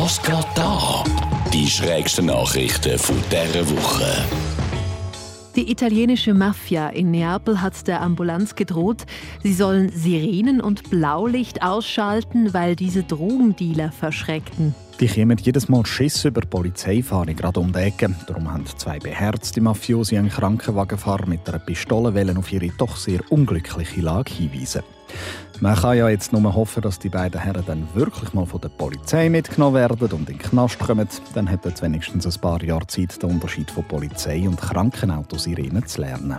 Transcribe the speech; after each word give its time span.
Was 0.00 0.22
geht 0.22 0.46
da? 0.54 1.02
Die 1.52 1.66
schrägsten 1.66 2.26
Nachrichten 2.26 2.96
von 3.00 3.16
dieser 3.32 3.68
Woche. 3.68 4.24
Die 5.56 5.72
italienische 5.72 6.34
Mafia 6.34 6.90
in 6.90 7.10
Neapel 7.10 7.60
hat 7.60 7.88
der 7.88 8.00
Ambulanz 8.00 8.54
gedroht, 8.54 9.06
sie 9.42 9.52
sollen 9.52 9.88
Sirenen 9.88 10.60
und 10.60 10.88
Blaulicht 10.88 11.62
ausschalten, 11.62 12.54
weil 12.54 12.76
diese 12.76 13.02
Drogendealer 13.02 13.90
verschreckten. 13.90 14.72
Die 15.00 15.08
kommen 15.08 15.36
jedes 15.38 15.68
Mal 15.68 15.84
Schiss 15.84 16.24
über 16.24 16.42
Polizeifahrung 16.42 17.34
gerade 17.34 17.58
um 17.58 17.72
die 17.72 17.80
Ecke. 17.80 18.14
Darum 18.28 18.52
haben 18.52 18.66
zwei 18.66 19.00
beherzte 19.00 19.60
Mafiosi 19.60 20.16
einen 20.16 20.28
Krankenwagenfahrer 20.28 21.26
mit 21.26 21.48
einer 21.48 21.58
Pistole 21.58 22.38
auf 22.38 22.52
ihre 22.52 22.68
doch 22.68 22.96
sehr 22.96 23.20
unglückliche 23.30 24.00
Lage 24.00 24.32
hinweisen. 24.32 24.82
Man 25.60 25.74
kann 25.74 25.96
ja 25.96 26.08
jetzt 26.08 26.32
nur 26.32 26.54
hoffen, 26.54 26.82
dass 26.82 27.00
die 27.00 27.08
beiden 27.08 27.40
Herren 27.40 27.64
dann 27.66 27.88
wirklich 27.92 28.32
mal 28.32 28.46
von 28.46 28.60
der 28.60 28.68
Polizei 28.68 29.28
mitgenommen 29.28 29.74
werden 29.74 29.98
und 30.00 30.12
in 30.12 30.24
den 30.26 30.38
Knast 30.38 30.78
kommen. 30.78 31.08
Dann 31.34 31.48
hätten 31.48 31.74
sie 31.74 31.82
wenigstens 31.82 32.26
ein 32.26 32.40
paar 32.40 32.62
Jahre 32.62 32.86
Zeit, 32.86 33.20
den 33.20 33.30
Unterschied 33.30 33.68
von 33.68 33.82
Polizei 33.82 34.46
und 34.46 34.60
Krankenautosirenen 34.60 35.84
zu 35.84 36.02
lernen. 36.02 36.38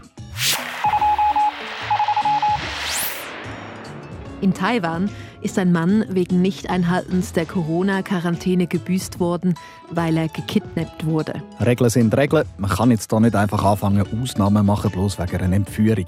In 4.40 4.54
Taiwan 4.54 5.10
ist 5.41 5.60
ein 5.60 5.74
Mann 5.74 6.05
wegen 6.08 6.41
Nichteinhaltens 6.41 7.34
der 7.34 7.46
Corona-Quarantäne 7.46 8.68
gebüßt 8.68 9.20
worden, 9.20 9.55
weil 9.91 10.16
er 10.16 10.30
gekidnappt 10.30 11.05
wurde. 11.05 11.44
Regeln 11.60 11.90
sind 11.90 12.16
Regeln. 12.16 12.46
Man 12.58 12.70
kann 12.70 12.91
jetzt 12.91 13.12
da 13.12 13.20
nicht 13.20 13.36
einfach 13.36 13.66
anfangen, 13.66 14.05
Ausnahmen 14.22 14.66
machen, 14.66 14.91
bloß 14.91 15.20
wegen 15.20 15.41
einer 15.41 15.58
Entführung. 15.58 16.05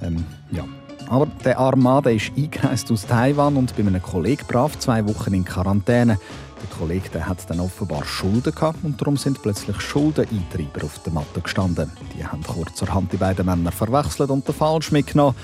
Ähm, 0.00 0.24
ja. 0.52 0.64
Aber 1.08 1.26
der 1.44 1.58
Armada 1.58 2.10
ist 2.10 2.32
eingereist 2.36 2.90
aus 2.90 3.06
Taiwan 3.06 3.56
und 3.56 3.76
bei 3.76 3.82
einem 3.82 4.02
Kollegen 4.02 4.44
brav 4.48 4.78
zwei 4.78 5.06
Wochen 5.06 5.34
in 5.34 5.44
Quarantäne. 5.44 6.18
Der 6.62 6.78
Kollege 6.78 7.08
der 7.10 7.28
hat 7.28 7.48
dann 7.48 7.60
offenbar 7.60 8.04
Schulden 8.04 8.54
gehabt 8.54 8.78
und 8.82 9.00
darum 9.00 9.16
sind 9.16 9.40
plötzlich 9.42 9.80
Schuldeneintreiber 9.80 10.84
auf 10.84 10.98
der 11.02 11.12
Matte 11.12 11.40
gestanden. 11.40 11.90
Die 12.16 12.26
haben 12.26 12.42
kurzerhand 12.42 13.12
die 13.12 13.18
beiden 13.18 13.46
Männer 13.46 13.72
verwechselt 13.72 14.30
und 14.30 14.48
den 14.48 14.54
falsch 14.54 14.90
mitgenommen. 14.90 15.36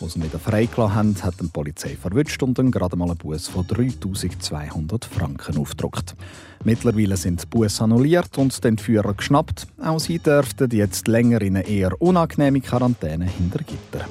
Als 0.00 0.12
sie 0.12 0.22
wieder 0.22 0.38
freigelassen 0.38 0.94
haben, 0.94 1.22
hat 1.22 1.40
die 1.40 1.48
Polizei 1.48 1.96
verwünscht 2.00 2.40
und 2.44 2.56
dann 2.56 2.70
gerade 2.70 2.94
mal 2.94 3.06
einen 3.06 3.16
Bus 3.16 3.48
von 3.48 3.66
3200 3.66 5.04
Franken 5.04 5.58
aufgedruckt. 5.58 6.14
Mittlerweile 6.62 7.16
sind 7.16 7.42
die 7.42 7.46
Busse 7.46 7.82
annulliert 7.82 8.38
und 8.38 8.62
den 8.62 8.78
Führer 8.78 9.14
geschnappt. 9.14 9.66
Auch 9.82 9.98
sie 9.98 10.20
dürften 10.20 10.70
jetzt 10.70 11.08
länger 11.08 11.40
in 11.42 11.56
eine 11.56 11.66
eher 11.66 12.00
unangenehme 12.00 12.60
Quarantäne 12.60 13.24
hinter 13.24 13.58
Gitter. 13.64 14.06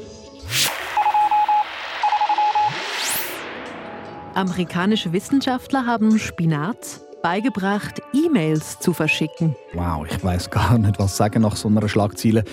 Amerikanische 4.37 5.13
Wissenschaftler 5.13 5.87
haben 5.87 6.19
Spinat 6.19 7.01
beigebracht, 7.23 8.03
E-Mails 8.13 8.77
zu 8.79 8.93
verschicken. 8.93 9.55
Wow, 9.73 10.05
ich 10.07 10.23
weiß 10.23 10.51
gar 10.51 10.77
nicht, 10.77 10.99
was 10.99 11.17
sagen 11.17 11.41
nach 11.41 11.55
so 11.55 11.67
einer 11.67 11.89
Schlagzeile. 11.89 12.43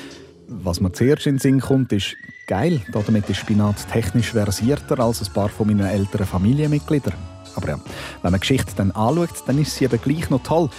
Was 0.48 0.80
mir 0.80 0.92
zuerst 0.92 1.27
in 1.27 1.34
den 1.34 1.40
Sinn 1.40 1.60
kommt, 1.60 1.92
ist 1.92 2.16
geil. 2.46 2.80
Damit 2.90 3.28
ist 3.28 3.36
Spinat 3.36 3.77
technisch 3.92 4.32
versierter 4.32 4.98
als 4.98 5.20
ein 5.20 5.30
paar 5.34 5.50
von 5.50 5.66
meinen 5.66 5.84
älteren 5.84 6.27
Familienmitgliedern. 6.27 7.12
Aber 7.55 7.68
ja, 7.68 7.78
wenn 8.22 8.32
man 8.32 8.40
Geschichte 8.40 8.72
dann 8.74 8.90
anschaut, 8.92 9.44
dann 9.46 9.58
ist 9.58 9.77
sie 9.77 9.84
eben 9.84 10.00
gleich 10.00 10.30
noch 10.30 10.42
toll. 10.42 10.70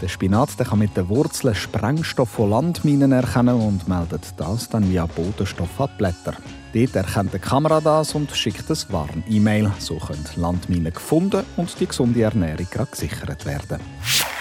Der 0.00 0.08
Spinat 0.08 0.58
der 0.58 0.64
kann 0.64 0.78
mit 0.78 0.96
den 0.96 1.10
Wurzeln 1.10 1.54
Sprengstoff 1.54 2.30
von 2.30 2.48
Landminen 2.48 3.12
erkennen 3.12 3.60
und 3.60 3.86
meldet 3.86 4.32
das 4.38 4.70
dann 4.70 4.90
via 4.90 5.04
Bodenstoff 5.04 5.78
an 5.78 5.90
Blätter. 5.98 6.32
Dort 6.74 6.96
erkennt 6.96 7.32
die 7.32 7.38
Kamera 7.38 7.80
das 7.80 8.16
und 8.16 8.32
schickt 8.32 8.68
ein 8.68 8.76
Warn-E-Mail. 8.88 9.70
So 9.78 9.98
können 9.98 10.24
Landminen 10.34 10.92
gefunden 10.92 11.44
und 11.56 11.78
die 11.78 11.86
gesunde 11.86 12.22
Ernährung 12.22 12.66
gesichert 12.90 13.46
werden. 13.46 13.78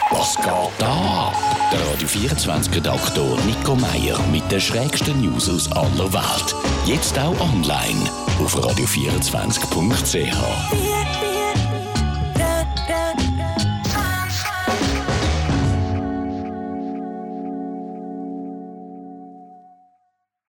Was 0.10 0.36
geht 0.38 0.48
da? 0.80 1.32
Der 1.72 1.92
Radio 1.92 2.08
24 2.08 2.76
Redaktor 2.76 3.38
Nico 3.46 3.76
Meier 3.76 4.20
mit 4.32 4.52
den 4.52 4.62
schrägsten 4.62 5.22
News 5.22 5.48
aus 5.48 5.72
aller 5.72 6.12
Welt. 6.12 6.56
Jetzt 6.86 7.20
auch 7.20 7.40
online 7.40 8.10
auf 8.40 8.56
radio24.ch. 8.56 11.33